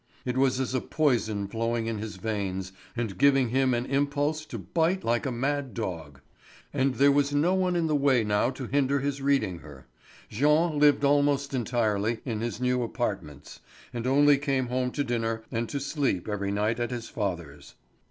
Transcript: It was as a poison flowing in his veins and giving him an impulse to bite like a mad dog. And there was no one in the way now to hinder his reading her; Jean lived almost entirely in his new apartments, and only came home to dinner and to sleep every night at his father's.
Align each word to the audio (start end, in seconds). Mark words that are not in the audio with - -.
It 0.25 0.35
was 0.35 0.59
as 0.59 0.73
a 0.73 0.81
poison 0.81 1.47
flowing 1.47 1.85
in 1.85 1.99
his 1.99 2.15
veins 2.15 2.71
and 2.97 3.19
giving 3.19 3.49
him 3.49 3.75
an 3.75 3.85
impulse 3.85 4.45
to 4.47 4.57
bite 4.57 5.03
like 5.03 5.27
a 5.27 5.31
mad 5.31 5.75
dog. 5.75 6.21
And 6.73 6.95
there 6.95 7.11
was 7.11 7.35
no 7.35 7.53
one 7.53 7.75
in 7.75 7.85
the 7.85 7.95
way 7.95 8.23
now 8.23 8.49
to 8.49 8.65
hinder 8.65 9.01
his 9.01 9.21
reading 9.21 9.59
her; 9.59 9.85
Jean 10.27 10.79
lived 10.79 11.03
almost 11.03 11.53
entirely 11.53 12.19
in 12.25 12.41
his 12.41 12.59
new 12.59 12.81
apartments, 12.81 13.59
and 13.93 14.07
only 14.07 14.39
came 14.39 14.69
home 14.69 14.89
to 14.89 15.03
dinner 15.03 15.43
and 15.51 15.69
to 15.69 15.79
sleep 15.79 16.27
every 16.27 16.49
night 16.51 16.79
at 16.79 16.89
his 16.89 17.07
father's. 17.07 17.75